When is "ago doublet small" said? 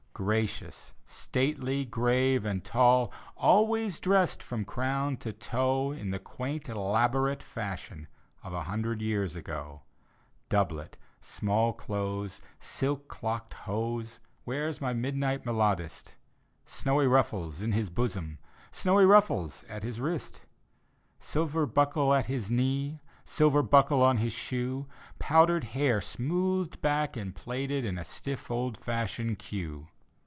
9.35-11.73